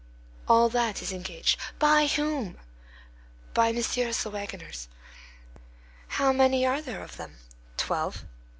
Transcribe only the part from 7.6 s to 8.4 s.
"Twelve."